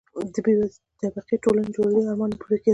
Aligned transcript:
د 0.35 0.35
بې 0.45 0.53
طبقې 1.01 1.35
ټولنې 1.43 1.69
جوړېدو 1.75 2.09
آرمان 2.11 2.29
نه 2.31 2.37
پوره 2.41 2.57
کېده. 2.63 2.69